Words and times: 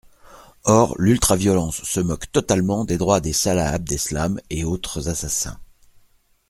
Or 0.65 0.95
l’ultra-violence 0.99 1.83
se 1.83 1.99
moque 1.99 2.31
totalement 2.31 2.85
des 2.85 2.97
droits 2.97 3.19
des 3.21 3.33
Salah 3.33 3.69
Abdeslam 3.71 4.39
et 4.49 4.63
autres 4.63 5.07
assassins. 5.09 5.59